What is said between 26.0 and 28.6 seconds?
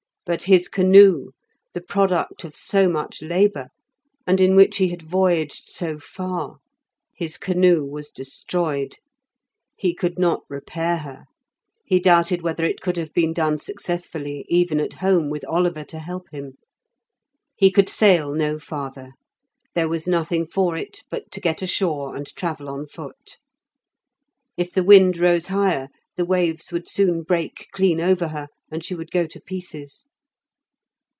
the waves would soon break clean over her,